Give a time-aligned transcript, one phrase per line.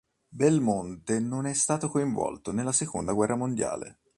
[0.29, 3.99] Belmonte non è stato coinvolto nella seconda guerra mondiale.